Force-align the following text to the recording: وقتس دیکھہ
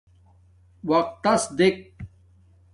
وقتس 0.89 1.43
دیکھہ 1.57 1.81